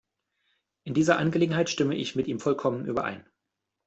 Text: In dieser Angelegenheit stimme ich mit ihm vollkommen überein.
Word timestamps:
In 0.83 0.95
dieser 0.95 1.19
Angelegenheit 1.19 1.69
stimme 1.69 1.93
ich 1.95 2.15
mit 2.15 2.25
ihm 2.25 2.39
vollkommen 2.39 2.87
überein. 2.87 3.23